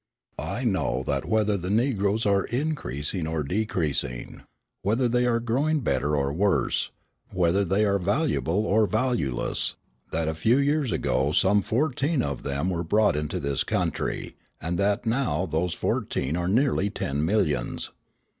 I 0.39 0.63
know 0.63 1.03
that 1.05 1.25
whether 1.25 1.57
the 1.57 1.69
Negroes 1.69 2.25
are 2.25 2.45
increasing 2.45 3.27
or 3.27 3.43
decreasing, 3.43 4.41
whether 4.81 5.07
they 5.07 5.27
are 5.27 5.39
growing 5.39 5.81
better 5.81 6.15
or 6.15 6.33
worse, 6.33 6.89
whether 7.29 7.63
they 7.63 7.85
are 7.85 7.99
valuable 7.99 8.65
or 8.65 8.87
valueless, 8.87 9.75
that 10.11 10.27
a 10.27 10.33
few 10.33 10.57
years 10.57 10.91
ago 10.91 11.33
some 11.33 11.61
fourteen 11.61 12.23
of 12.23 12.41
them 12.41 12.71
were 12.71 12.83
brought 12.83 13.15
into 13.15 13.39
this 13.39 13.63
country, 13.63 14.35
and 14.59 14.79
that 14.79 15.05
now 15.05 15.45
those 15.45 15.75
fourteen 15.75 16.35
are 16.35 16.47
nearly 16.47 16.89
ten 16.89 17.23
millions. 17.23 17.91